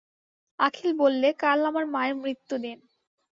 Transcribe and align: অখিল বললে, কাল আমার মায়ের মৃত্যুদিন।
অখিল 0.59 0.91
বললে, 0.99 1.27
কাল 1.39 1.59
আমার 1.65 1.85
মায়ের 1.93 2.15
মৃত্যুদিন। 2.15 2.77